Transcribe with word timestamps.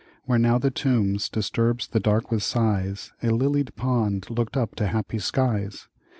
Where 0.25 0.39
now 0.39 0.57
the 0.57 0.71
Tombs 0.71 1.29
disturbs 1.29 1.87
the 1.87 1.99
dark 1.99 2.31
with 2.31 2.41
sighs,A 2.41 3.29
lilied 3.29 3.75
pond 3.75 4.31
looked 4.31 4.57
up 4.57 4.73
to 4.77 4.87
happy 4.87 5.19
skies. 5.19 5.89